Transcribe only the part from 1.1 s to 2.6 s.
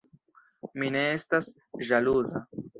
estas ĵaluza“.